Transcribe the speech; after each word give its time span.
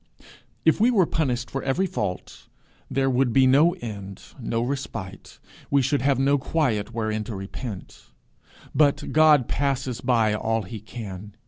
If 0.65 0.79
we 0.81 0.89
were 0.89 1.05
punished 1.05 1.51
for 1.51 1.61
every 1.61 1.85
fault, 1.85 2.47
there 2.89 3.07
would 3.07 3.31
be 3.31 3.45
no 3.45 3.73
end, 3.81 4.19
no 4.39 4.63
respite; 4.63 5.37
we 5.69 5.83
should 5.83 6.01
have 6.01 6.17
no 6.17 6.39
quiet 6.39 6.91
wherein 6.91 7.23
to 7.25 7.35
repent; 7.35 8.05
but 8.73 9.11
God 9.11 9.47
passes 9.47 10.01
by 10.01 10.33
all 10.33 10.63
he 10.63 10.79
can. 10.79 11.35